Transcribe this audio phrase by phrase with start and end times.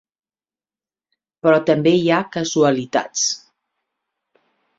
[1.45, 3.27] Però també hi ha casualitats.